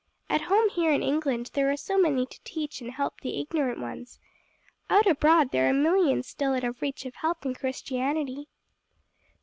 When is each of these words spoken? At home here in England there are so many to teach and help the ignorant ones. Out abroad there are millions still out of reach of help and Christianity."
At 0.31 0.41
home 0.49 0.69
here 0.69 0.91
in 0.91 1.03
England 1.03 1.51
there 1.53 1.69
are 1.69 1.77
so 1.77 1.95
many 1.95 2.25
to 2.25 2.39
teach 2.43 2.81
and 2.81 2.89
help 2.93 3.21
the 3.21 3.39
ignorant 3.39 3.79
ones. 3.79 4.17
Out 4.89 5.05
abroad 5.05 5.51
there 5.51 5.69
are 5.69 5.73
millions 5.73 6.25
still 6.25 6.53
out 6.55 6.63
of 6.63 6.81
reach 6.81 7.05
of 7.05 7.13
help 7.13 7.45
and 7.45 7.55
Christianity." 7.55 8.47